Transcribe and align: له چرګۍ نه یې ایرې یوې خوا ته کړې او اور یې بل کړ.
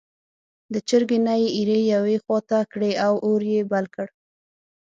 له 0.71 0.79
چرګۍ 0.89 1.19
نه 1.25 1.33
یې 1.41 1.47
ایرې 1.57 1.79
یوې 1.93 2.15
خوا 2.23 2.39
ته 2.49 2.57
کړې 2.71 2.91
او 3.05 3.13
اور 3.25 3.41
یې 3.51 3.61
بل 3.71 3.85
کړ. 3.95 4.07